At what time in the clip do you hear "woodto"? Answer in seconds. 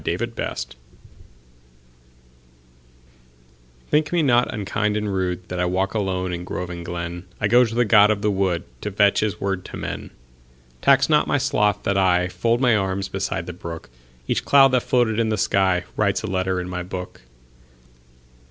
8.31-8.95